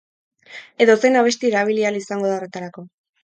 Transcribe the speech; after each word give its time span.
Edozein 0.85 1.19
abesti 1.19 1.51
erabili 1.51 1.85
ahal 1.89 1.99
izango 2.01 2.31
da 2.31 2.35
horretarako. 2.39 2.87